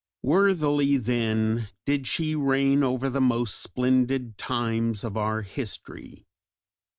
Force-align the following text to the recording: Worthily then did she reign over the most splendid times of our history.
Worthily 0.23 0.97
then 0.97 1.69
did 1.85 2.07
she 2.07 2.33
reign 2.33 2.83
over 2.83 3.07
the 3.07 3.21
most 3.21 3.61
splendid 3.61 4.35
times 4.35 5.03
of 5.03 5.15
our 5.15 5.43
history. 5.43 6.25